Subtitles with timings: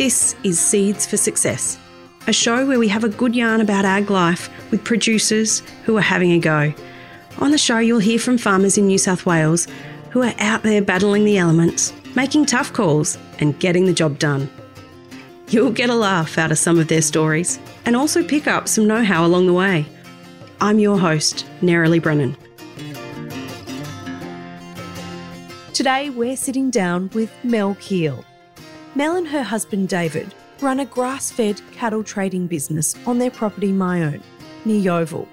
[0.00, 1.78] This is Seeds for Success,
[2.26, 6.00] a show where we have a good yarn about ag life with producers who are
[6.00, 6.72] having a go.
[7.36, 9.68] On the show, you'll hear from farmers in New South Wales
[10.08, 14.48] who are out there battling the elements, making tough calls, and getting the job done.
[15.48, 18.86] You'll get a laugh out of some of their stories and also pick up some
[18.86, 19.84] know how along the way.
[20.62, 22.38] I'm your host, Nerily Brennan.
[25.74, 28.24] Today, we're sitting down with Mel Kiel.
[28.96, 33.70] Mel and her husband David run a grass fed cattle trading business on their property
[33.70, 34.20] Mione,
[34.64, 35.28] near Yeoval.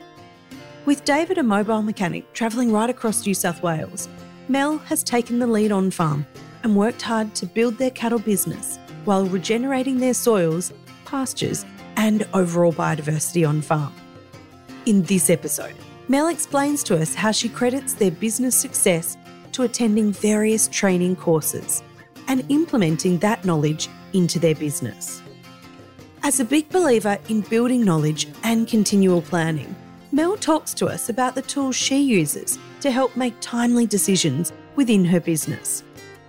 [0.85, 4.07] With David a mobile mechanic travelling right across New South Wales,
[4.47, 6.23] Mel has taken the lead on farm
[6.61, 10.71] and worked hard to build their cattle business while regenerating their soils,
[11.05, 13.93] pastures, and overall biodiversity on farm.
[14.85, 15.75] In this episode,
[16.07, 19.17] Mel explains to us how she credits their business success
[19.53, 21.81] to attending various training courses
[22.27, 25.21] and implementing that knowledge into their business.
[26.23, 29.75] As a big believer in building knowledge and continual planning,
[30.11, 35.05] Mel talks to us about the tools she uses to help make timely decisions within
[35.05, 35.83] her business,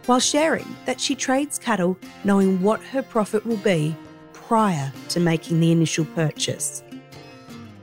[0.07, 3.95] while sharing that she trades cattle knowing what her profit will be
[4.33, 6.83] prior to making the initial purchase.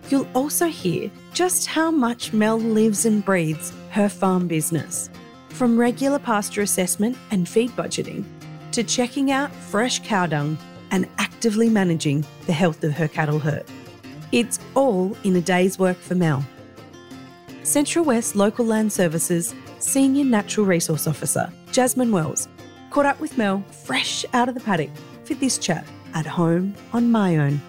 [0.09, 5.09] You'll also hear just how much Mel lives and breathes her farm business
[5.56, 8.25] from regular pasture assessment and feed budgeting
[8.72, 10.58] to checking out fresh cow dung
[10.92, 13.64] and actively managing the health of her cattle herd.
[14.31, 16.45] It's all in a day's work for Mel.
[17.64, 22.47] Central West Local Land Services Senior Natural Resource Officer Jasmine Wells
[22.90, 24.90] caught up with Mel fresh out of the paddock
[25.23, 27.59] for this chat at home on Mione.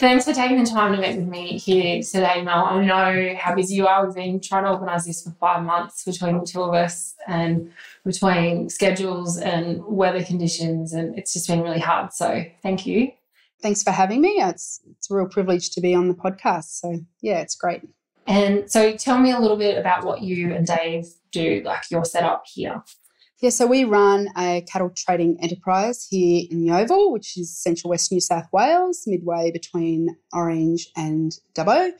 [0.00, 2.64] Thanks for taking the time to meet with me here today, Mel.
[2.64, 4.06] I know how busy you are.
[4.06, 7.70] We've been trying to organise this for five months between the two of us and
[8.02, 12.14] between schedules and weather conditions, and it's just been really hard.
[12.14, 13.12] So thank you.
[13.60, 14.36] Thanks for having me.
[14.38, 16.80] It's, it's a real privilege to be on the podcast.
[16.80, 17.82] So, yeah, it's great.
[18.26, 22.06] And so tell me a little bit about what you and Dave do, like your
[22.06, 22.82] setup here.
[23.40, 28.12] Yeah, so we run a cattle trading enterprise here in Yeoval, which is central west
[28.12, 31.92] New South Wales, midway between Orange and Dubbo.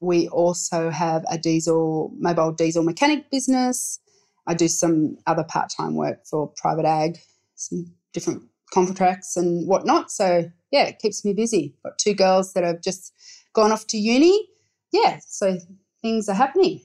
[0.00, 4.00] We also have a diesel, mobile diesel mechanic business.
[4.46, 7.18] I do some other part time work for private ag,
[7.54, 10.10] some different contracts and whatnot.
[10.10, 11.74] So, yeah, it keeps me busy.
[11.82, 13.14] Got two girls that have just
[13.54, 14.46] gone off to uni.
[14.92, 15.58] Yeah, so
[16.02, 16.82] things are happening.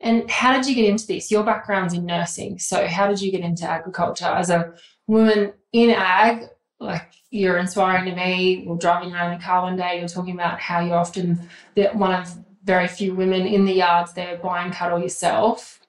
[0.00, 1.30] And how did you get into this?
[1.30, 2.58] Your background's in nursing.
[2.58, 4.74] So how did you get into agriculture as a
[5.06, 6.48] woman in ag?
[6.78, 8.64] Like you're inspiring to me.
[8.66, 9.98] We're driving around in a car one day.
[9.98, 14.12] You're talking about how you're often the, one of very few women in the yards
[14.14, 15.80] there buying cattle yourself.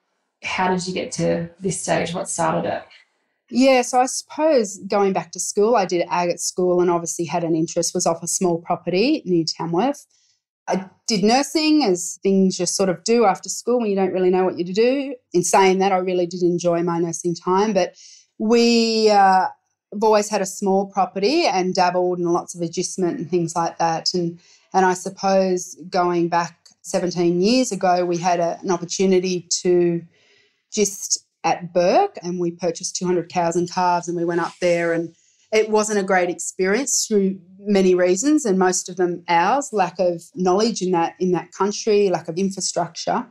[0.42, 2.14] How did you get to this stage?
[2.14, 2.82] What started it?
[3.50, 7.24] Yeah, so I suppose going back to school, I did ag at school and obviously
[7.26, 10.06] had an interest, was off a small property near Tamworth.
[10.68, 14.30] I did nursing as things just sort of do after school when you don't really
[14.30, 15.14] know what you to do.
[15.32, 17.94] In saying that, I really did enjoy my nursing time, but
[18.38, 19.46] we uh,
[19.92, 23.78] have always had a small property and dabbled in lots of agistment and things like
[23.78, 24.12] that.
[24.14, 24.38] And
[24.74, 30.02] and I suppose going back 17 years ago, we had a, an opportunity to
[30.72, 34.92] just at Bourke, and we purchased 200 cows and calves and we went up there
[34.92, 35.14] and
[35.52, 40.22] it wasn't a great experience through many reasons, and most of them ours: lack of
[40.34, 43.26] knowledge in that in that country, lack of infrastructure.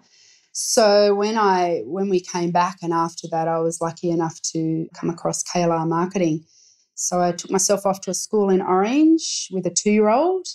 [0.52, 4.88] So when I when we came back, and after that, I was lucky enough to
[4.94, 6.46] come across KLR marketing.
[6.96, 10.48] So I took myself off to a school in Orange with a two-year-old,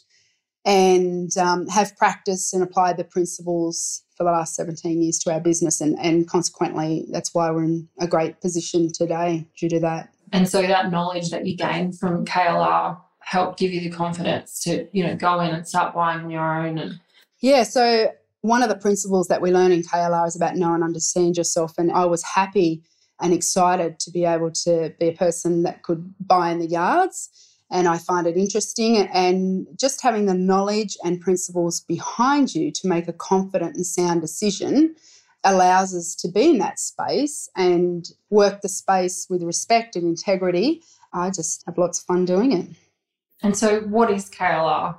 [0.65, 5.41] and um, have practiced and applied the principles for the last 17 years to our
[5.41, 10.15] business, and, and consequently, that's why we're in a great position today due to that.
[10.33, 12.99] And so that knowledge that you gained from KLR
[13.31, 16.67] helped give you the confidence to, you know, go in and start buying on your
[16.67, 16.99] own and
[17.39, 18.09] Yeah, so
[18.41, 21.75] one of the principles that we learn in KLR is about know and understand yourself.
[21.79, 22.83] And I was happy
[23.21, 27.31] and excited to be able to be a person that could buy in the yards.
[27.71, 28.97] And I find it interesting.
[28.97, 34.23] And just having the knowledge and principles behind you to make a confident and sound
[34.23, 34.97] decision
[35.45, 40.83] allows us to be in that space and work the space with respect and integrity.
[41.13, 42.67] I just have lots of fun doing it.
[43.43, 44.97] And so, what is KLR?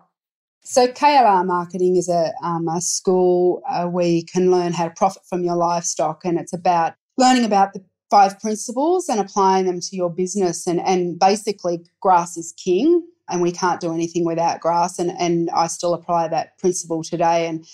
[0.64, 4.94] So, KLR marketing is a, um, a school uh, where you can learn how to
[4.94, 9.80] profit from your livestock, and it's about learning about the five principles and applying them
[9.80, 10.68] to your business.
[10.68, 15.00] And, and basically, grass is king, and we can't do anything without grass.
[15.00, 17.48] And, and I still apply that principle today.
[17.48, 17.66] And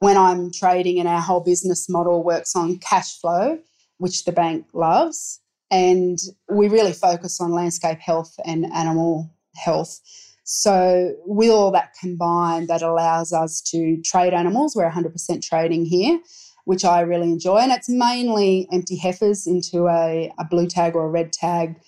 [0.00, 3.58] when I'm trading and our whole business model works on cash flow,
[3.98, 5.40] which the bank loves,
[5.70, 6.18] And
[6.50, 10.00] we really focus on landscape health and animal health.
[10.44, 14.76] So, with all that combined, that allows us to trade animals.
[14.76, 16.20] We're 100% trading here,
[16.66, 17.58] which I really enjoy.
[17.58, 21.80] And it's mainly empty heifers into a, a blue tag or a red tag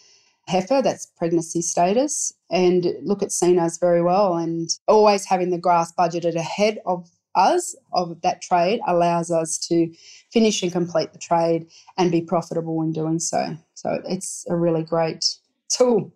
[0.49, 2.33] heifer that's pregnancy status.
[2.51, 4.37] And look, seen us very well.
[4.37, 9.93] And always having the grass budgeted ahead of us, of that trade, allows us to
[10.33, 11.67] finish and complete the trade
[11.99, 13.55] and be profitable in doing so.
[13.75, 15.27] So, it's a really great
[15.69, 16.11] tool.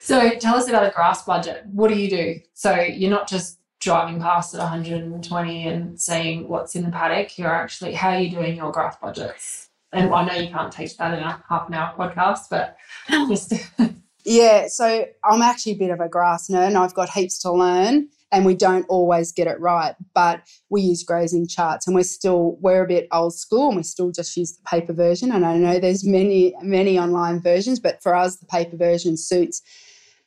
[0.00, 1.64] So tell us about a grass budget.
[1.66, 2.40] What do you do?
[2.54, 7.38] So you're not just driving past at 120 and seeing what's in the paddock.
[7.38, 9.68] You're actually how are you doing your grass budgets?
[9.92, 12.76] And I know you can't teach that in a half an hour podcast, but
[13.28, 13.52] just
[14.24, 14.68] yeah.
[14.68, 18.08] So I'm actually a bit of a grass nerd, and I've got heaps to learn.
[18.32, 22.56] And we don't always get it right, but we use grazing charts, and we're still
[22.60, 25.32] we're a bit old school, and we still just use the paper version.
[25.32, 29.62] And I know there's many many online versions, but for us, the paper version suits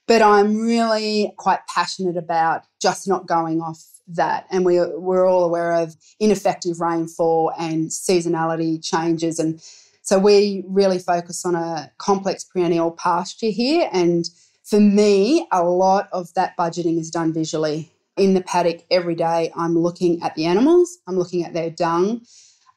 [0.08, 4.48] but I'm really quite passionate about just not going off that.
[4.52, 9.40] And we, we're all aware of ineffective rainfall and seasonality changes.
[9.40, 9.62] And
[10.02, 13.90] so we really focus on a complex perennial pasture here.
[13.94, 14.26] And
[14.64, 17.92] for me, a lot of that budgeting is done visually.
[18.18, 22.22] In the paddock every day, I'm looking at the animals, I'm looking at their dung,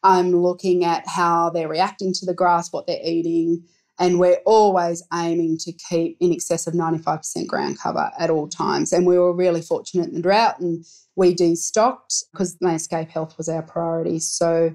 [0.03, 3.65] I'm looking at how they're reacting to the grass, what they're eating,
[3.99, 8.93] and we're always aiming to keep in excess of 95% ground cover at all times.
[8.93, 10.85] And we were really fortunate in the drought and
[11.15, 14.19] we destocked because landscape health was our priority.
[14.19, 14.75] So,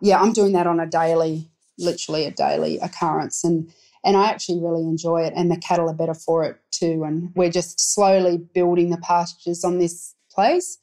[0.00, 3.44] yeah, I'm doing that on a daily, literally a daily occurrence.
[3.44, 3.70] And
[4.04, 5.32] and I actually really enjoy it.
[5.34, 7.04] And the cattle are better for it too.
[7.04, 10.78] And we're just slowly building the pastures on this place.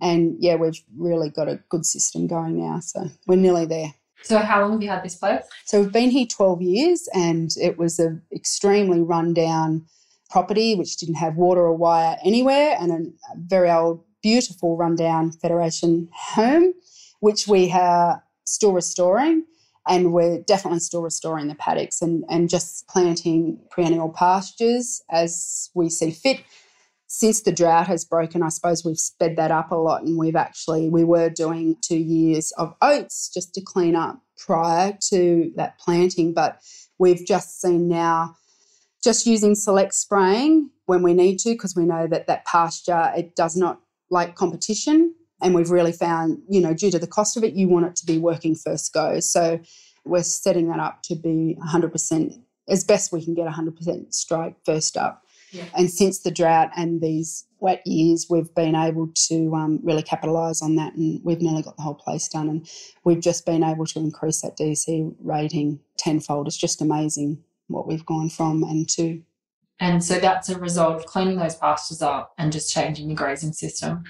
[0.00, 2.80] And yeah, we've really got a good system going now.
[2.80, 3.94] So we're nearly there.
[4.22, 5.42] So how long have you had this place?
[5.64, 9.86] So we've been here 12 years and it was an extremely rundown
[10.30, 16.08] property which didn't have water or wire anywhere and a very old, beautiful rundown Federation
[16.12, 16.72] home,
[17.20, 19.44] which we are still restoring.
[19.88, 25.90] And we're definitely still restoring the paddocks and, and just planting perennial pastures as we
[25.90, 26.40] see fit
[27.14, 30.34] since the drought has broken, I suppose we've sped that up a lot, and we've
[30.34, 35.78] actually we were doing two years of oats just to clean up prior to that
[35.78, 36.62] planting, but
[36.98, 38.34] we've just seen now
[39.04, 43.36] just using select spraying when we need to because we know that that pasture it
[43.36, 45.14] does not like competition.
[45.42, 47.96] And we've really found you know due to the cost of it you want it
[47.96, 49.20] to be working first go.
[49.20, 49.60] So
[50.06, 54.96] we're setting that up to be 100% as best we can get 100% strike first
[54.96, 55.22] up
[55.74, 60.62] and since the drought and these wet years, we've been able to um, really capitalise
[60.62, 62.48] on that, and we've nearly got the whole place done.
[62.48, 62.68] And
[63.04, 66.46] we've just been able to increase that DC rating tenfold.
[66.46, 69.22] It's just amazing what we've gone from and to.
[69.80, 73.52] And so that's a result of cleaning those pastures up and just changing the grazing
[73.52, 74.04] system.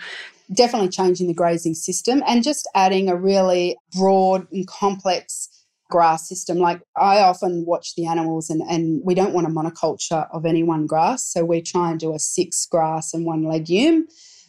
[0.52, 5.48] Definitely changing the grazing system and just adding a really broad and complex
[5.92, 6.56] grass system.
[6.58, 10.62] Like I often watch the animals and, and we don't want a monoculture of any
[10.62, 11.24] one grass.
[11.32, 14.06] So we try and do a six grass and one legume.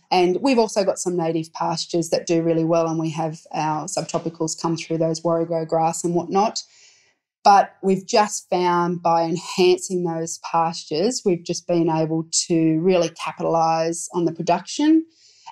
[0.10, 3.88] And we've also got some native pastures that do really well, and we have our
[3.88, 6.62] subtropicals come through those warrego grass and whatnot.
[7.44, 14.08] But we've just found by enhancing those pastures, we've just been able to really capitalise
[14.14, 15.04] on the production.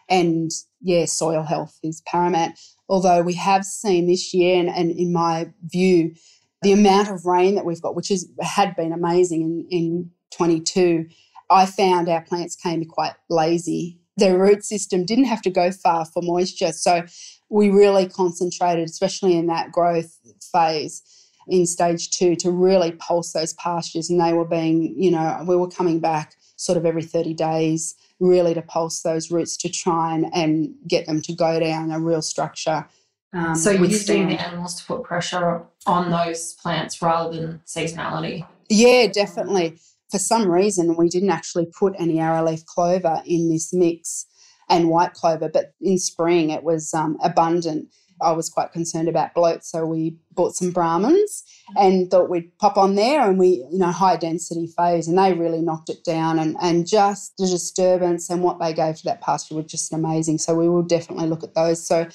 [0.07, 0.51] And
[0.81, 2.59] yeah, soil health is paramount.
[2.89, 6.13] Although we have seen this year, and, and in my view,
[6.61, 11.07] the amount of rain that we've got, which is had been amazing in, in 22,
[11.49, 13.99] I found our plants came quite lazy.
[14.17, 16.71] Their root system didn't have to go far for moisture.
[16.71, 17.03] So
[17.49, 20.17] we really concentrated, especially in that growth
[20.51, 21.01] phase
[21.47, 24.09] in stage two, to really pulse those pastures.
[24.09, 27.95] And they were being, you know, we were coming back sort of every 30 days
[28.21, 31.99] really to pulse those roots to try and, and get them to go down a
[31.99, 32.87] real structure.
[33.33, 38.45] Um, so using the animals to put pressure on those plants rather than seasonality.
[38.69, 39.79] Yeah, definitely.
[40.11, 44.27] For some reason, we didn't actually put any arrowleaf clover in this mix
[44.69, 47.87] and white clover, but in spring it was um, abundant.
[48.21, 51.43] I was quite concerned about bloat, so we bought some Brahmans
[51.75, 55.33] and thought we'd pop on there and we, you know, high density phase and they
[55.33, 59.21] really knocked it down and, and just the disturbance and what they gave to that
[59.21, 60.37] pasture was just amazing.
[60.37, 61.85] So we will definitely look at those.
[61.85, 62.07] So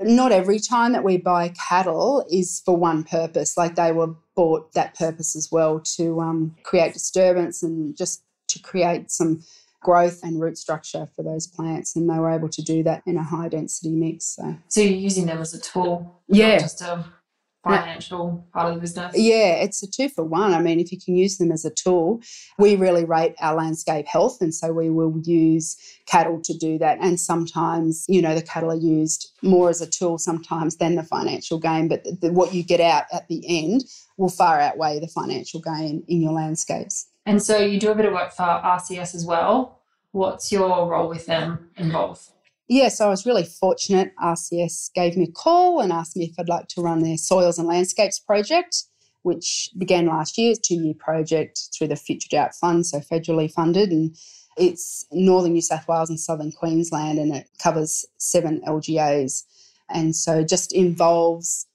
[0.00, 3.56] not every time that we buy cattle is for one purpose.
[3.56, 8.58] Like they were bought that purpose as well to um, create disturbance and just to
[8.60, 9.42] create some
[9.80, 11.96] growth and root structure for those plants.
[11.96, 14.36] And they were able to do that in a high density mix.
[14.36, 16.58] So, so you're using them as a tool, yeah.
[16.58, 17.04] just a
[17.76, 19.14] financial part of the business.
[19.16, 20.54] Yeah, it's a two for one.
[20.54, 22.20] I mean, if you can use them as a tool,
[22.58, 24.38] we really rate our landscape health.
[24.40, 26.98] And so we will use cattle to do that.
[27.00, 31.02] And sometimes, you know, the cattle are used more as a tool sometimes than the
[31.02, 31.88] financial gain.
[31.88, 33.84] But the, the, what you get out at the end
[34.16, 37.06] will far outweigh the financial gain in your landscapes.
[37.26, 39.82] And so you do a bit of work for RCS as well.
[40.12, 42.22] What's your role with them involved?
[42.68, 44.12] Yeah, so I was really fortunate.
[44.22, 47.58] RCS gave me a call and asked me if I'd like to run their soils
[47.58, 48.84] and landscapes project,
[49.22, 50.50] which began last year.
[50.50, 53.90] It's a two year project through the Future Drought Fund, so federally funded.
[53.90, 54.14] And
[54.58, 59.44] it's northern New South Wales and southern Queensland, and it covers seven LGAs.
[59.88, 61.66] And so just involves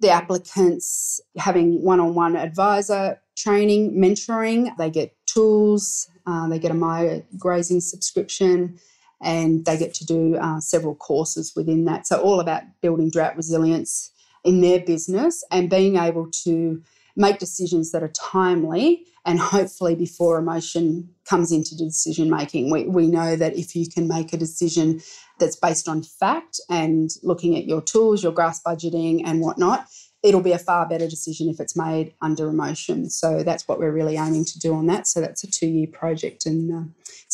[0.00, 4.76] the applicants having one on one advisor training, mentoring.
[4.76, 8.80] They get tools, uh, they get a My Grazing subscription
[9.22, 12.06] and they get to do uh, several courses within that.
[12.06, 14.10] So, all about building drought resilience
[14.44, 16.82] in their business and being able to
[17.16, 22.70] make decisions that are timely and hopefully before emotion comes into decision making.
[22.70, 25.00] We, we know that if you can make a decision
[25.38, 29.86] that's based on fact and looking at your tools, your grass budgeting, and whatnot,
[30.22, 33.10] it'll be a far better decision if it's made under emotion.
[33.10, 35.06] So that's what we're really aiming to do on that.
[35.06, 36.88] So that's a two year project and uh,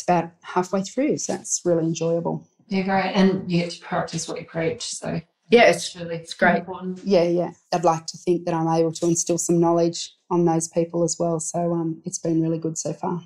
[0.08, 1.18] about halfway through.
[1.18, 2.46] So that's really enjoyable.
[2.68, 3.12] Yeah, great.
[3.14, 4.94] And you get to practice what you preach.
[4.94, 6.58] So yeah, it's really it's great.
[6.58, 7.00] Important.
[7.04, 7.52] Yeah, yeah.
[7.72, 11.16] I'd like to think that I'm able to instill some knowledge on those people as
[11.18, 11.40] well.
[11.40, 13.22] So um, it's been really good so far.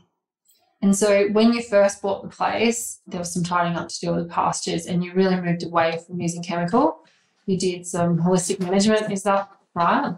[0.81, 4.13] And so when you first bought the place, there was some tidying up to do
[4.13, 7.03] with the pastures and you really moved away from using chemical
[7.47, 9.13] you did some holistic management.
[9.13, 10.15] Is that right?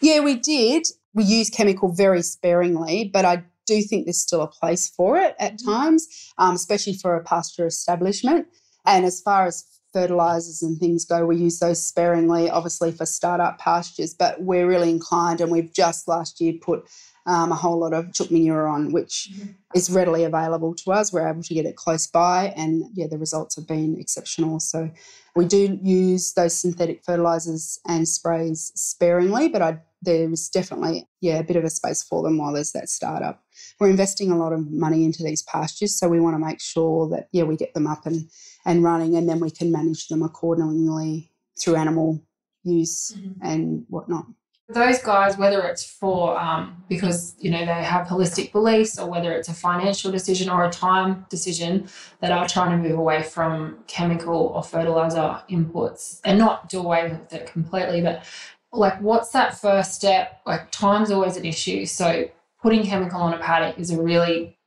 [0.00, 0.86] Yeah, we did.
[1.14, 5.36] We use chemical very sparingly, but I do think there's still a place for it
[5.38, 5.70] at mm-hmm.
[5.70, 8.46] times, um, especially for a pasture establishment.
[8.86, 13.58] And as far as fertilizers and things go, we use those sparingly, obviously for startup
[13.58, 16.84] pastures, but we're really inclined and we've just last year put
[17.26, 19.50] um, a whole lot of chook manure on, which mm-hmm.
[19.74, 21.12] is readily available to us.
[21.12, 24.60] We're able to get it close by, and yeah, the results have been exceptional.
[24.60, 24.90] So
[25.36, 31.44] we do use those synthetic fertilizers and sprays sparingly, but I, there's definitely yeah a
[31.44, 33.42] bit of a space for them while there's that startup.
[33.80, 37.08] We're investing a lot of money into these pastures, so we want to make sure
[37.10, 38.28] that yeah we get them up and
[38.64, 42.22] and running, and then we can manage them accordingly through animal
[42.64, 43.32] use mm-hmm.
[43.42, 44.26] and whatnot
[44.68, 49.32] those guys, whether it's for um, because you know they have holistic beliefs, or whether
[49.32, 51.88] it's a financial decision or a time decision,
[52.20, 57.08] that are trying to move away from chemical or fertilizer inputs and not do away
[57.08, 58.24] with it completely, but
[58.72, 60.40] like what's that first step?
[60.46, 62.28] Like time's always an issue, so
[62.62, 64.58] putting chemical on a paddock is a really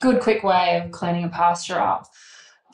[0.00, 2.08] good, quick way of cleaning a pasture up.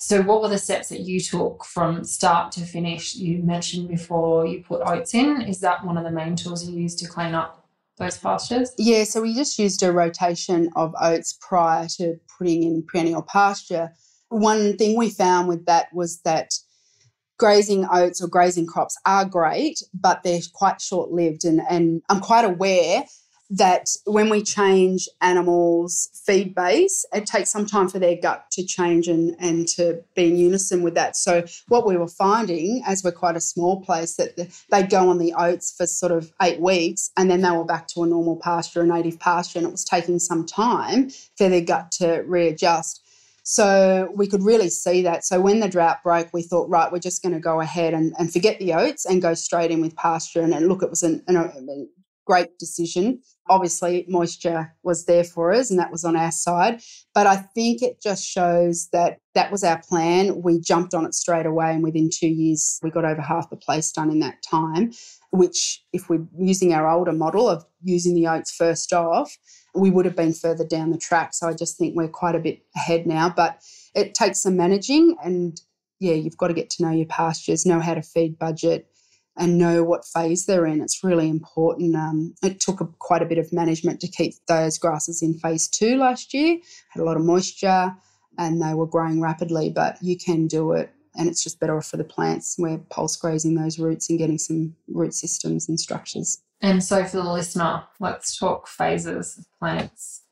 [0.00, 3.16] So, what were the steps that you took from start to finish?
[3.16, 5.42] You mentioned before you put oats in.
[5.42, 7.66] Is that one of the main tools you use to clean up
[7.96, 8.72] those pastures?
[8.78, 13.92] Yeah, so we just used a rotation of oats prior to putting in perennial pasture.
[14.28, 16.52] One thing we found with that was that
[17.38, 21.44] grazing oats or grazing crops are great, but they're quite short lived.
[21.44, 23.04] And, and I'm quite aware
[23.50, 28.62] that when we change animals' feed base, it takes some time for their gut to
[28.62, 31.16] change and, and to be in unison with that.
[31.16, 34.36] So, what we were finding, as we're quite a small place, that
[34.70, 37.88] they'd go on the oats for sort of eight weeks and then they were back
[37.88, 41.62] to a normal pasture, a native pasture, and it was taking some time for their
[41.62, 43.02] gut to readjust.
[43.50, 45.24] So we could really see that.
[45.24, 48.14] So when the drought broke, we thought, right, we're just going to go ahead and,
[48.18, 50.42] and forget the oats and go straight in with pasture.
[50.42, 51.88] And, and look, it was an, an,
[52.26, 53.22] great decision.
[53.48, 56.82] Obviously, moisture was there for us and that was on our side.
[57.14, 60.42] But I think it just shows that that was our plan.
[60.42, 63.56] We jumped on it straight away, and within two years, we got over half the
[63.56, 64.92] place done in that time.
[65.30, 69.38] Which, if we're using our older model of using the oats first off,
[69.74, 71.34] we would have been further down the track.
[71.34, 73.28] So I just think we're quite a bit ahead now.
[73.28, 73.62] But
[73.94, 75.60] it takes some managing, and
[76.00, 78.88] yeah, you've got to get to know your pastures, know how to feed budget
[79.36, 80.80] and know what phase they're in.
[80.80, 81.94] It's really important.
[81.94, 85.68] Um, it took a, quite a bit of management to keep those grasses in phase
[85.68, 86.58] two last year.
[86.90, 87.94] Had a lot of moisture
[88.36, 91.96] and they were growing rapidly, but you can do it and it's just better for
[91.96, 92.56] the plants.
[92.58, 96.42] We're pulse grazing those roots and getting some root systems and structures.
[96.60, 100.22] And so, for the listener, let's talk phases of plants.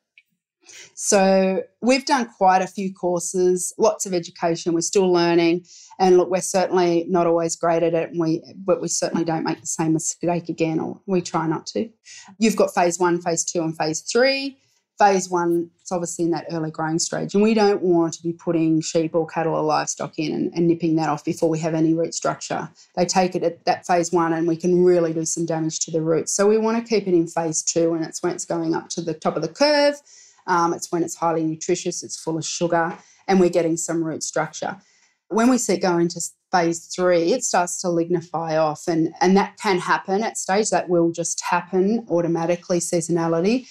[0.95, 4.75] So we've done quite a few courses, lots of education.
[4.75, 5.65] We're still learning,
[5.99, 8.11] and look, we're certainly not always great at it.
[8.11, 11.67] And we, but we certainly don't make the same mistake again, or we try not
[11.69, 11.89] to.
[12.39, 14.59] You've got phase one, phase two, and phase three.
[14.99, 18.33] Phase one, it's obviously in that early growing stage, and we don't want to be
[18.33, 21.75] putting sheep or cattle or livestock in and, and, nipping that off before we have
[21.75, 22.69] any root structure.
[22.95, 25.91] They take it at that phase one, and we can really do some damage to
[25.91, 26.33] the roots.
[26.33, 28.89] So we want to keep it in phase two, and it's when it's going up
[28.91, 29.97] to the top of the curve.
[30.47, 32.97] Um, it's when it's highly nutritious, it's full of sugar,
[33.29, 34.77] and we're getting some root structure.
[35.29, 36.21] When we see it go into
[36.53, 40.71] phase three, it starts to lignify off, and, and that can happen at stage.
[40.71, 43.67] That will just happen automatically, seasonality.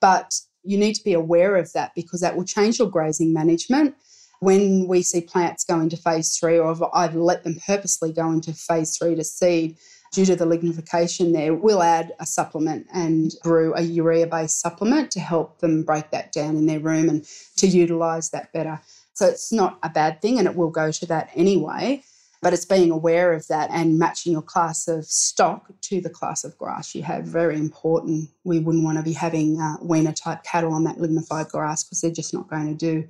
[0.00, 3.94] But you need to be aware of that because that will change your grazing management.
[4.40, 8.54] When we see plants go into phase three, or I've let them purposely go into
[8.54, 9.76] phase three to seed,
[10.12, 15.10] due to the lignification there, we'll add a supplement and brew a urea based supplement
[15.12, 17.24] to help them break that down in their rumen and
[17.56, 18.80] to utilise that better.
[19.12, 22.02] So it's not a bad thing and it will go to that anyway.
[22.42, 26.42] But it's being aware of that and matching your class of stock to the class
[26.42, 27.24] of grass you have.
[27.24, 28.30] Very important.
[28.44, 32.00] We wouldn't want to be having uh, weaner type cattle on that lignified grass because
[32.00, 33.06] they're just not going to do.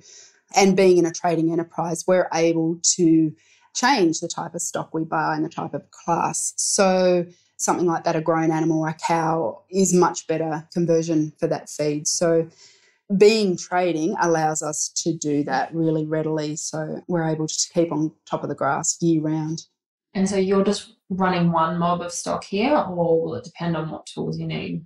[0.53, 3.33] And being in a trading enterprise, we're able to
[3.73, 6.53] change the type of stock we buy and the type of class.
[6.57, 7.25] So
[7.57, 11.69] something like that, a grown animal or a cow, is much better conversion for that
[11.69, 12.07] feed.
[12.07, 12.49] So
[13.17, 16.55] being trading allows us to do that really readily.
[16.55, 19.63] So we're able to keep on top of the grass year round.
[20.13, 23.89] And so you're just running one mob of stock here, or will it depend on
[23.89, 24.85] what tools you need?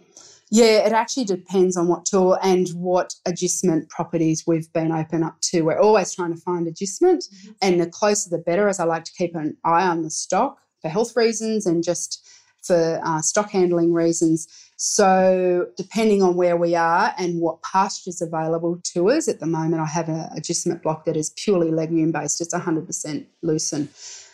[0.51, 5.41] Yeah, it actually depends on what tool and what agistment properties we've been open up
[5.41, 5.63] to.
[5.63, 7.51] We're always trying to find agistment, mm-hmm.
[7.61, 10.59] and the closer the better, as I like to keep an eye on the stock
[10.81, 12.27] for health reasons and just
[12.61, 14.47] for uh, stock handling reasons.
[14.77, 19.81] So, depending on where we are and what pastures available to us, at the moment
[19.81, 23.89] I have a agistment block that is purely legume based, it's 100% lucerne.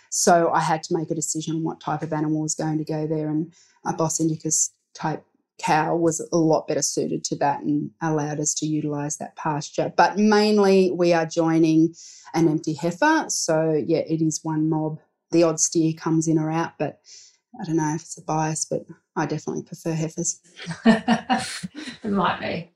[0.09, 2.83] So, I had to make a decision on what type of animal was going to
[2.83, 3.53] go there, and
[3.85, 5.23] a Bos indicus type
[5.59, 9.93] cow was a lot better suited to that and allowed us to utilize that pasture.
[9.95, 11.93] But mainly, we are joining
[12.33, 13.25] an empty heifer.
[13.29, 14.99] So, yeah, it is one mob.
[15.29, 16.99] The odd steer comes in or out, but
[17.59, 20.39] I don't know if it's a bias, but I definitely prefer heifers.
[20.85, 22.71] it might be.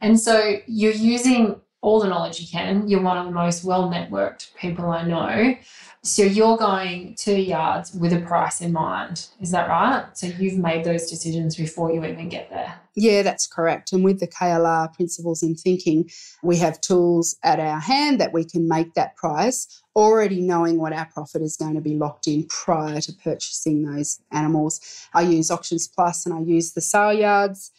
[0.00, 2.88] And so you're using all the knowledge you can.
[2.88, 5.56] You're one of the most well networked people I know.
[6.02, 9.26] So you're going to yards with a price in mind.
[9.38, 10.06] Is that right?
[10.14, 12.80] So you've made those decisions before you even get there.
[12.96, 13.92] Yeah, that's correct.
[13.92, 16.10] And with the KLR principles and thinking,
[16.42, 20.94] we have tools at our hand that we can make that price, already knowing what
[20.94, 25.06] our profit is going to be locked in prior to purchasing those animals.
[25.12, 27.72] I use Auctions Plus and I use the sale yards.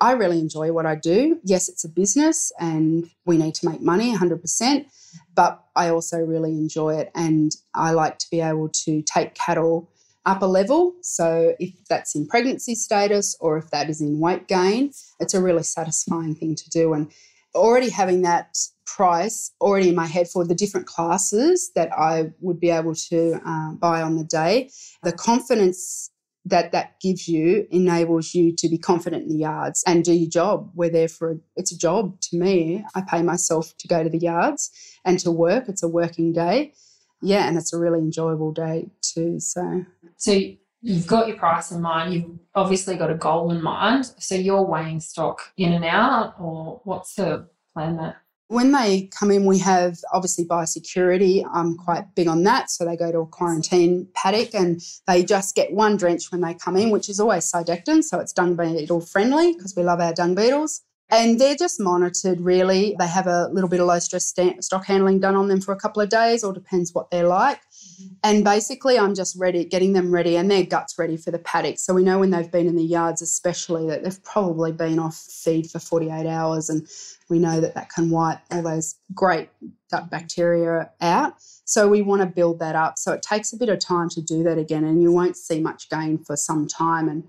[0.00, 1.40] I really enjoy what I do.
[1.44, 4.86] Yes, it's a business and we need to make money 100%,
[5.34, 9.90] but I also really enjoy it and I like to be able to take cattle
[10.24, 10.94] up a level.
[11.02, 15.42] So if that's in pregnancy status or if that is in weight gain, it's a
[15.42, 16.92] really satisfying thing to do.
[16.92, 17.10] And
[17.54, 18.56] already having that
[18.86, 23.40] price already in my head for the different classes that I would be able to
[23.44, 24.70] uh, buy on the day,
[25.02, 26.10] the confidence
[26.48, 30.30] that that gives you enables you to be confident in the yards and do your
[30.30, 30.70] job.
[30.74, 32.84] We're there for a, it's a job to me.
[32.94, 34.70] I pay myself to go to the yards
[35.04, 35.68] and to work.
[35.68, 36.74] It's a working day.
[37.20, 39.40] Yeah, and it's a really enjoyable day too.
[39.40, 39.84] So
[40.16, 40.40] So
[40.80, 44.06] you've got your price in mind, you've obviously got a goal in mind.
[44.18, 48.22] So you're weighing stock in and out or what's the plan there?
[48.48, 51.46] When they come in, we have obviously biosecurity.
[51.52, 52.70] I'm quite big on that.
[52.70, 56.54] So they go to a quarantine paddock and they just get one drench when they
[56.54, 58.02] come in, which is always Cydectin.
[58.02, 60.80] So it's dung beetle friendly because we love our dung beetles.
[61.10, 62.94] And they're just monitored really.
[62.98, 65.78] They have a little bit of low stress stock handling done on them for a
[65.78, 67.60] couple of days, or depends what they're like.
[67.60, 68.06] Mm-hmm.
[68.24, 71.78] And basically, I'm just ready, getting them ready and their guts ready for the paddock.
[71.78, 75.16] So we know when they've been in the yards, especially, that they've probably been off
[75.16, 76.68] feed for 48 hours.
[76.68, 76.86] And
[77.28, 79.48] we know that that can wipe all those great
[79.90, 81.34] gut bacteria out.
[81.64, 82.98] So we want to build that up.
[82.98, 85.60] So it takes a bit of time to do that again, and you won't see
[85.60, 87.08] much gain for some time.
[87.08, 87.24] And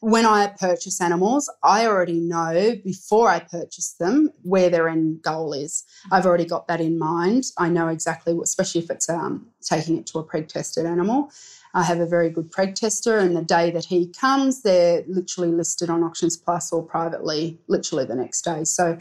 [0.00, 5.52] when I purchase animals, I already know before I purchase them where their end goal
[5.52, 5.84] is.
[6.10, 7.44] I've already got that in mind.
[7.58, 11.30] I know exactly, what, especially if it's um, taking it to a preg tested animal.
[11.74, 15.52] I have a very good preg tester, and the day that he comes, they're literally
[15.52, 18.64] listed on Auctions Plus or privately, literally the next day.
[18.64, 18.98] So,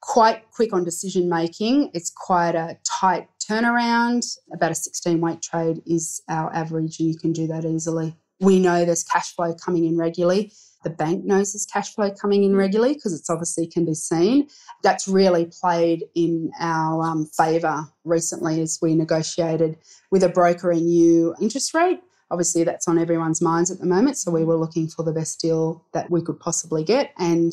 [0.00, 1.90] quite quick on decision making.
[1.94, 4.24] It's quite a tight turnaround.
[4.52, 8.16] About a 16 weight trade is our average, and you can do that easily.
[8.40, 10.52] We know there's cash flow coming in regularly.
[10.84, 14.48] The bank knows there's cash flow coming in regularly because it's obviously can be seen.
[14.82, 19.78] That's really played in our um, favour recently as we negotiated
[20.12, 22.00] with a broker a new interest rate.
[22.30, 24.18] Obviously, that's on everyone's minds at the moment.
[24.18, 27.12] So we were looking for the best deal that we could possibly get.
[27.18, 27.52] And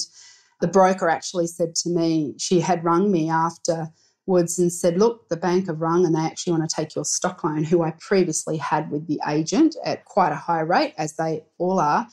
[0.64, 5.36] the broker actually said to me, she had rung me afterwards and said, Look, the
[5.36, 8.56] bank have rung and they actually want to take your stock loan, who I previously
[8.56, 12.08] had with the agent at quite a high rate, as they all are.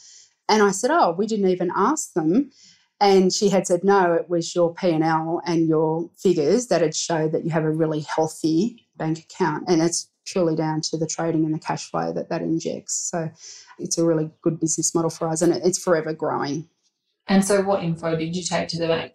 [0.49, 2.51] And I said, Oh, we didn't even ask them.
[2.99, 7.33] And she had said, no, it was your P&L and your figures that had showed
[7.33, 9.65] that you have a really healthy bank account.
[9.69, 13.09] And it's purely down to the trading and the cash flow that that injects.
[13.11, 13.31] So
[13.79, 16.69] it's a really good business model for us and it's forever growing.
[17.31, 19.15] And so, what info did you take to the bank?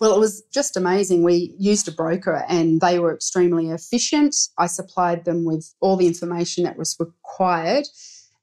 [0.00, 1.22] Well, it was just amazing.
[1.22, 4.34] We used a broker and they were extremely efficient.
[4.58, 7.86] I supplied them with all the information that was required.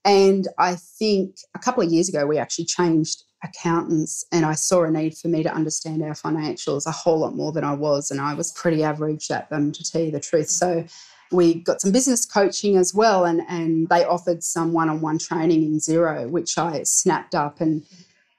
[0.04, 4.84] And I think a couple of years ago, we actually changed accountants and I saw
[4.84, 8.10] a need for me to understand our financials a whole lot more than I was.
[8.10, 10.48] And I was pretty average at them, to tell you the truth.
[10.48, 10.84] So
[11.32, 15.18] we got some business coaching as well, and, and they offered some one on one
[15.18, 17.84] training in Xero, which I snapped up, and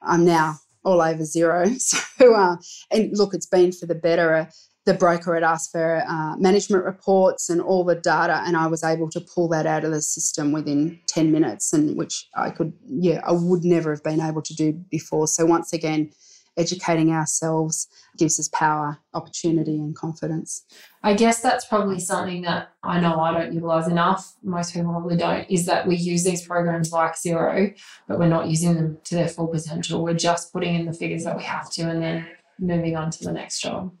[0.04, 1.68] I'm now all over Xero.
[2.22, 2.56] So, uh,
[2.92, 4.48] and look, it's been for the better.
[4.84, 8.84] The broker had asked for uh, management reports and all the data, and I was
[8.84, 12.74] able to pull that out of the system within 10 minutes, and which I could,
[12.86, 15.26] yeah, I would never have been able to do before.
[15.26, 16.12] So, once again,
[16.56, 20.64] educating ourselves gives us power, opportunity, and confidence.
[21.02, 24.34] I guess that's probably something that I know I don't utilize enough.
[24.42, 27.74] Most people probably don't, is that we use these programs like Xero,
[28.06, 30.02] but we're not using them to their full potential.
[30.02, 32.26] We're just putting in the figures that we have to and then
[32.58, 33.92] moving on to the next job.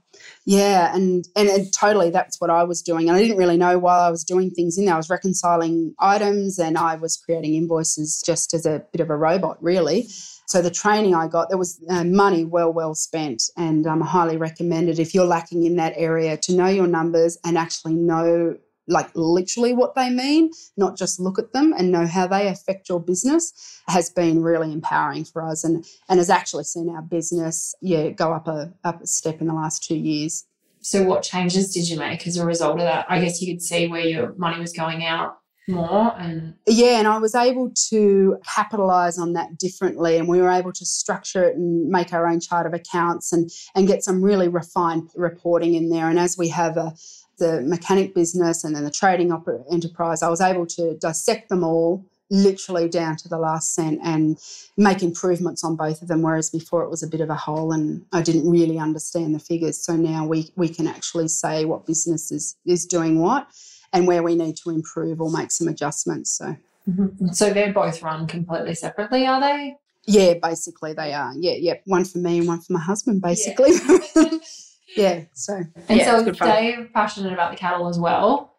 [0.44, 3.08] Yeah, and, and and totally that's what I was doing.
[3.08, 4.94] And I didn't really know while I was doing things in there.
[4.94, 9.16] I was reconciling items and I was creating invoices just as a bit of a
[9.16, 10.08] robot, really.
[10.52, 14.36] So the training I got, there was uh, money well, well spent, and um, highly
[14.36, 19.08] recommended if you're lacking in that area to know your numbers and actually know like
[19.14, 23.00] literally what they mean, not just look at them and know how they affect your
[23.00, 28.10] business, has been really empowering for us and and has actually seen our business yeah
[28.10, 30.44] go up a up a step in the last two years.
[30.82, 33.06] So what changes did you make as a result of that?
[33.08, 37.06] I guess you could see where your money was going out more and yeah and
[37.06, 41.56] i was able to capitalize on that differently and we were able to structure it
[41.56, 45.90] and make our own chart of accounts and and get some really refined reporting in
[45.90, 46.08] there.
[46.08, 46.94] And as we have a
[47.38, 49.32] the mechanic business and then the trading
[49.70, 54.38] enterprise i was able to dissect them all literally down to the last cent and
[54.76, 57.72] make improvements on both of them whereas before it was a bit of a hole
[57.72, 59.78] and i didn't really understand the figures.
[59.78, 63.48] So now we we can actually say what business is is doing what
[63.92, 66.30] and where we need to improve or make some adjustments.
[66.30, 66.56] So,
[66.88, 67.28] mm-hmm.
[67.28, 69.76] so they're both run completely separately, are they?
[70.04, 71.32] Yeah, basically they are.
[71.36, 71.74] Yeah, yeah.
[71.84, 73.72] One for me and one for my husband, basically.
[74.14, 74.30] Yeah.
[74.96, 78.52] yeah so, and yeah, so Dave passionate about the cattle as well.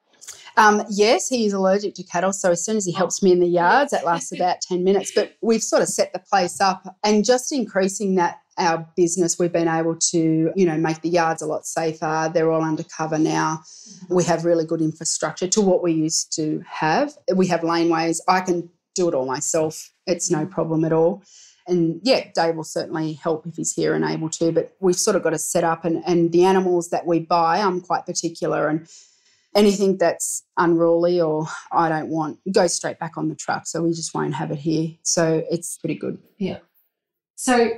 [0.55, 2.31] Um, yes, he is allergic to cattle.
[2.31, 5.11] So as soon as he helps me in the yards, that lasts about 10 minutes.
[5.13, 9.51] But we've sort of set the place up and just increasing that our business, we've
[9.51, 12.31] been able to, you know, make the yards a lot safer.
[12.33, 13.61] They're all undercover now.
[13.63, 14.15] Mm-hmm.
[14.15, 17.13] We have really good infrastructure to what we used to have.
[17.35, 18.19] We have laneways.
[18.27, 19.91] I can do it all myself.
[20.05, 20.51] It's no mm-hmm.
[20.51, 21.23] problem at all.
[21.67, 25.15] And yeah, Dave will certainly help if he's here and able to, but we've sort
[25.15, 28.67] of got to set up and, and the animals that we buy, I'm quite particular
[28.67, 28.87] and
[29.55, 33.67] anything that's unruly or I don't want goes straight back on the truck.
[33.67, 34.89] So we just won't have it here.
[35.03, 36.17] So it's pretty good.
[36.37, 36.57] Yeah.
[37.35, 37.69] So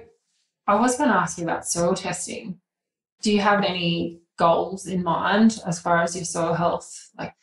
[0.67, 2.59] I was going to ask you about soil testing.
[3.21, 7.11] Do you have any goals in mind as far as your soil health?
[7.17, 7.33] Like,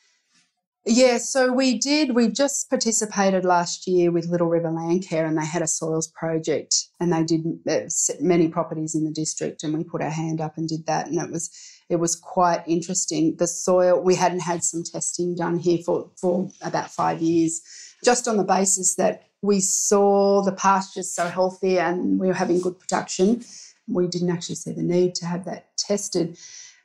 [0.85, 2.17] yeah, so we did.
[2.17, 6.75] We just participated last year with Little River Landcare, and they had a soils project,
[6.99, 7.89] and they did uh,
[8.21, 11.21] many properties in the district, and we put our hand up and did that, and
[11.21, 11.51] it was
[11.89, 13.37] it was quite interesting.
[13.37, 17.61] The soil we hadn't had some testing done here for for about five years,
[18.05, 22.61] just on the basis that we saw the pastures so healthy and we were having
[22.61, 23.45] good production.
[23.89, 26.39] We didn't actually see the need to have that tested.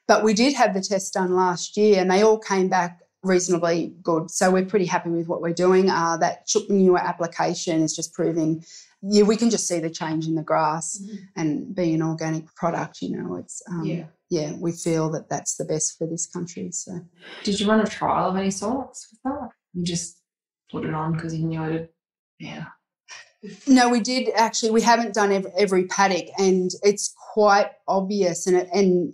[0.07, 3.93] But we did have the test done last year and they all came back reasonably
[4.01, 4.31] good.
[4.31, 5.89] So we're pretty happy with what we're doing.
[5.89, 8.63] Uh, that chook manure application is just proving,
[9.03, 11.17] yeah, we can just see the change in the grass mm-hmm.
[11.35, 14.05] and being an organic product, you know, it's, um, yeah.
[14.29, 16.71] yeah, we feel that that's the best for this country.
[16.71, 17.01] So,
[17.43, 19.49] did you run a trial of any sorts with that?
[19.73, 20.21] You just
[20.71, 21.93] put it on because you knew it
[22.39, 22.65] yeah.
[23.67, 24.71] No, we did actually.
[24.71, 28.47] We haven't done every, every paddock, and it's quite obvious.
[28.47, 29.13] And it, and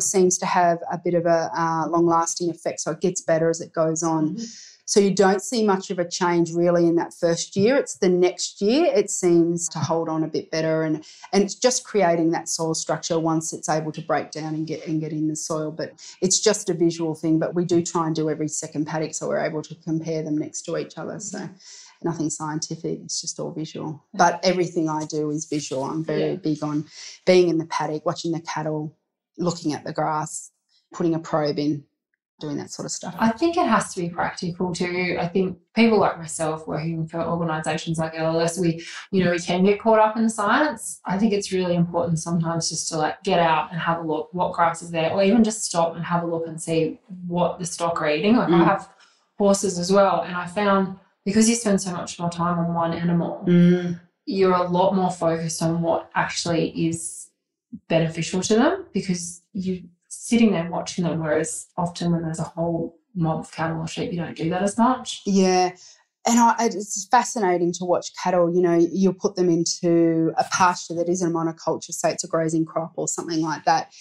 [0.00, 3.48] seems to have a bit of a uh, long lasting effect, so it gets better
[3.48, 4.30] as it goes on.
[4.30, 4.44] Mm-hmm.
[4.84, 7.76] So you don't see much of a change really in that first year.
[7.76, 11.54] It's the next year it seems to hold on a bit better, and and it's
[11.54, 15.12] just creating that soil structure once it's able to break down and get and get
[15.12, 15.70] in the soil.
[15.70, 17.38] But it's just a visual thing.
[17.38, 20.36] But we do try and do every second paddock, so we're able to compare them
[20.36, 21.20] next to each other.
[21.20, 21.48] So
[22.04, 23.00] nothing scientific.
[23.04, 24.04] It's just all visual.
[24.14, 25.84] But everything I do is visual.
[25.84, 26.36] I'm very yeah.
[26.36, 26.86] big on
[27.26, 28.96] being in the paddock, watching the cattle,
[29.38, 30.50] looking at the grass,
[30.92, 31.84] putting a probe in,
[32.42, 33.14] doing that sort of stuff.
[33.18, 35.16] I think it has to be practical too.
[35.18, 39.64] I think people like myself working for organisations like LLS, we, you know, we can
[39.64, 41.00] get caught up in the science.
[41.06, 44.28] I think it's really important sometimes just to like get out and have a look
[44.32, 47.58] what grass is there, or even just stop and have a look and see what
[47.58, 48.36] the stock are eating.
[48.36, 48.60] Like mm.
[48.60, 48.88] I have
[49.38, 52.92] horses as well, and I found because you spend so much more time on one
[52.92, 53.98] animal, mm.
[54.26, 57.28] you're a lot more focused on what actually is
[57.88, 61.20] beneficial to them because you're sitting there watching them.
[61.20, 64.62] Whereas often when there's a whole mob of cattle or sheep, you don't do that
[64.62, 65.22] as much.
[65.26, 65.74] Yeah.
[66.26, 68.54] And I, it's fascinating to watch cattle.
[68.54, 72.28] You know, you'll put them into a pasture that isn't a monoculture, say it's a
[72.28, 73.92] grazing crop or something like that.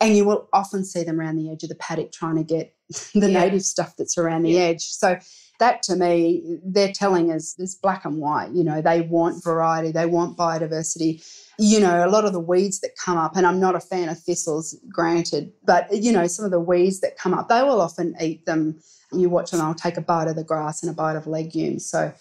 [0.00, 2.74] And you will often see them around the edge of the paddock trying to get
[3.14, 3.40] the yeah.
[3.40, 4.60] native stuff that's around the yeah.
[4.60, 4.82] edge.
[4.82, 5.18] So
[5.58, 8.50] that to me, they're telling us it's black and white.
[8.52, 11.22] You know, they want variety, they want biodiversity
[11.58, 14.08] you know, a lot of the weeds that come up, and I'm not a fan
[14.08, 17.80] of thistles, granted, but, you know, some of the weeds that come up, they will
[17.80, 18.78] often eat them.
[19.10, 21.84] You watch them, they'll take a bite of the grass and a bite of legumes.
[21.84, 22.12] So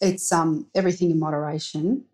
[0.00, 2.04] it's um, everything in moderation,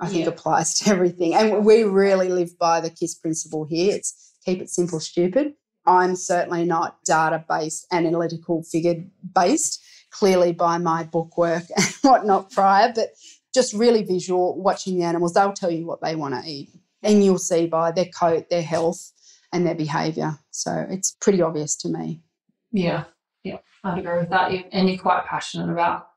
[0.00, 0.30] I think, yeah.
[0.30, 1.34] applies to everything.
[1.34, 3.94] And we really live by the KISS principle here.
[3.94, 5.54] It's keep it simple, stupid.
[5.86, 9.80] I'm certainly not data based, analytical, figure based,
[10.18, 13.10] clearly by my book work and whatnot prior, but
[13.54, 15.34] just really visual, watching the animals.
[15.34, 16.70] They'll tell you what they want to eat.
[17.02, 19.12] And you'll see by their coat, their health,
[19.52, 20.38] and their behaviour.
[20.50, 22.22] So it's pretty obvious to me.
[22.72, 23.04] Yeah,
[23.44, 24.52] yeah, I'd agree with that.
[24.72, 26.08] And you're quite passionate about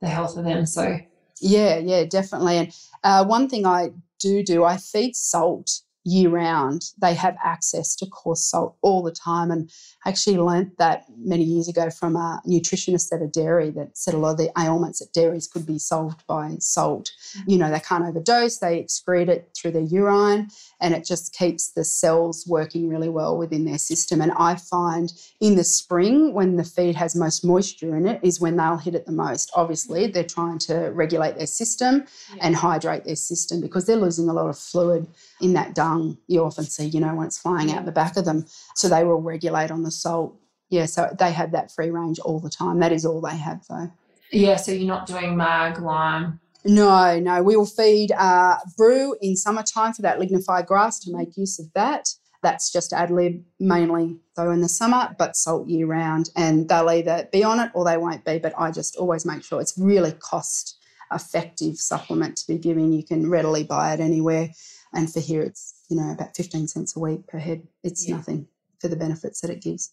[0.00, 0.64] the health of them.
[0.64, 0.98] So
[1.40, 2.58] yeah, yeah, definitely.
[2.58, 2.72] And
[3.04, 6.90] uh, one thing I do do, I feed salt year round.
[7.00, 9.50] They have access to coarse salt all the time.
[9.50, 9.70] And
[10.04, 14.14] I actually learnt that many years ago from a nutritionist at a dairy that said
[14.14, 17.12] a lot of the ailments at dairies could be solved by salt.
[17.36, 17.50] Mm-hmm.
[17.50, 20.48] You know, they can't overdose, they excrete it through their urine,
[20.80, 24.20] and it just keeps the cells working really well within their system.
[24.20, 28.40] And I find in the spring, when the feed has most moisture in it, is
[28.40, 29.50] when they'll hit it the most.
[29.54, 32.46] Obviously, they're trying to regulate their system yeah.
[32.46, 35.06] and hydrate their system because they're losing a lot of fluid
[35.40, 36.18] in that dung.
[36.26, 38.46] You often see, you know, when it's flying out the back of them.
[38.74, 40.36] So they will regulate on the salt.
[40.70, 42.80] Yeah, so they have that free range all the time.
[42.80, 43.90] That is all they have, though.
[44.30, 46.40] Yeah, so you're not doing mag, lime.
[46.64, 47.42] No, no.
[47.42, 51.72] We will feed uh, brew in summertime for that lignified grass to make use of
[51.74, 52.10] that.
[52.42, 56.30] That's just ad lib mainly though in the summer, but salt year round.
[56.36, 58.38] And they'll either be on it or they won't be.
[58.38, 60.76] But I just always make sure it's really cost
[61.12, 62.92] effective supplement to be giving.
[62.92, 64.50] You can readily buy it anywhere.
[64.94, 67.66] And for here, it's you know about fifteen cents a week per head.
[67.82, 68.16] It's yeah.
[68.16, 68.48] nothing
[68.80, 69.92] for the benefits that it gives.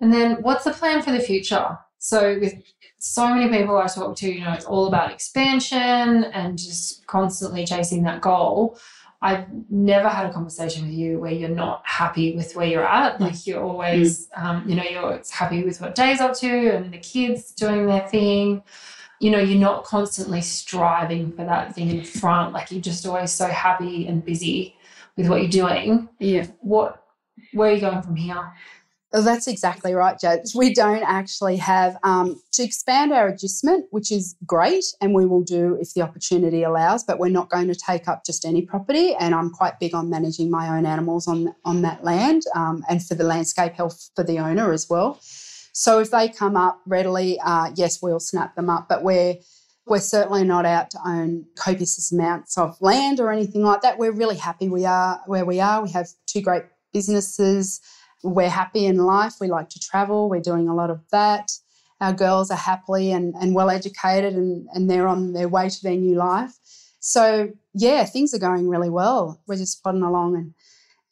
[0.00, 1.78] And then, what's the plan for the future?
[2.04, 2.60] So, with
[2.98, 7.64] so many people I talk to, you know, it's all about expansion and just constantly
[7.64, 8.76] chasing that goal.
[9.20, 13.20] I've never had a conversation with you where you're not happy with where you're at.
[13.20, 14.42] Like you're always, mm.
[14.42, 18.08] um, you know, you're happy with what Day's up to and the kids doing their
[18.08, 18.64] thing.
[19.20, 22.52] You know, you're not constantly striving for that thing in front.
[22.52, 24.76] Like you're just always so happy and busy
[25.16, 26.08] with what you're doing.
[26.18, 26.48] Yeah.
[26.62, 27.04] What,
[27.52, 28.52] where are you going from here?
[29.14, 30.40] Oh, that's exactly right, Jade.
[30.54, 35.42] We don't actually have um, to expand our agistment, which is great, and we will
[35.42, 37.04] do if the opportunity allows.
[37.04, 40.08] But we're not going to take up just any property, and I'm quite big on
[40.08, 44.24] managing my own animals on on that land, um, and for the landscape health for
[44.24, 45.20] the owner as well.
[45.74, 48.88] So if they come up readily, uh, yes, we'll snap them up.
[48.88, 49.36] But we're
[49.86, 53.98] we're certainly not out to own copious amounts of land or anything like that.
[53.98, 55.82] We're really happy we are where we are.
[55.82, 57.80] We have two great businesses
[58.22, 59.34] we're happy in life.
[59.40, 60.28] We like to travel.
[60.28, 61.50] We're doing a lot of that.
[62.00, 65.82] Our girls are happily and, and well educated and, and they're on their way to
[65.82, 66.52] their new life.
[67.00, 69.40] So, yeah, things are going really well.
[69.46, 70.54] We're just plodding along and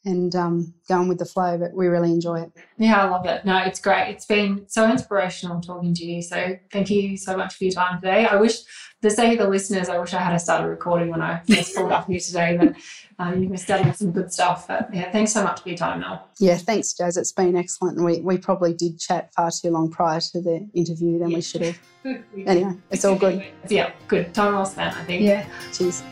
[0.05, 2.51] and um, going with the flow, but we really enjoy it.
[2.77, 3.45] Yeah, I love it.
[3.45, 4.09] No, it's great.
[4.09, 6.21] It's been so inspirational talking to you.
[6.21, 8.25] So thank you so much for your time today.
[8.25, 8.59] I wish,
[9.01, 11.91] the sake of the listeners, I wish I had started recording when I first pulled
[11.91, 12.75] up here today, but
[13.17, 14.67] um, you've been studying some good stuff.
[14.67, 16.27] But yeah, thanks so much for your time, Mel.
[16.39, 17.17] Yeah, thanks, Jazz.
[17.17, 17.97] It's been excellent.
[17.97, 21.35] And we, we probably did chat far too long prior to the interview than yeah.
[21.35, 21.79] we should have.
[22.45, 23.43] anyway, it's all good.
[23.69, 24.33] Yeah, good.
[24.33, 25.23] Time well spent, I think.
[25.23, 26.03] Yeah, cheers.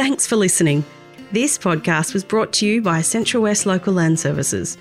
[0.00, 0.82] Thanks for listening.
[1.30, 4.78] This podcast was brought to you by Central West Local Land Services.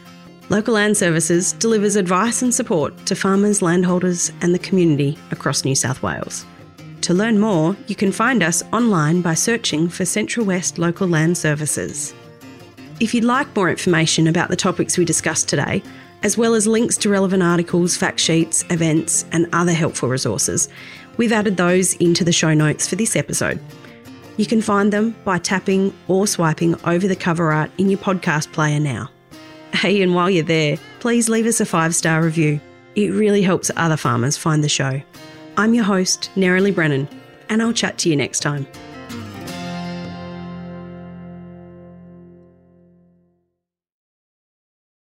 [0.48, 5.76] Local Land Services delivers advice and support to farmers, landholders, and the community across New
[5.76, 6.46] South Wales.
[7.02, 11.38] To learn more, you can find us online by searching for Central West Local Land
[11.38, 12.14] Services.
[13.02, 15.84] If you'd like more information about the topics we discussed today,
[16.24, 20.70] as well as links to relevant articles, fact sheets, events, and other helpful resources.
[21.18, 23.60] We've added those into the show notes for this episode.
[24.40, 28.54] You can find them by tapping or swiping over the cover art in your podcast
[28.54, 29.10] player now.
[29.74, 32.62] Hey, and while you're there, please leave us a five star review.
[32.96, 35.02] It really helps other farmers find the show.
[35.58, 37.10] I'm your host, Nerily Brennan,
[37.50, 38.66] and I'll chat to you next time.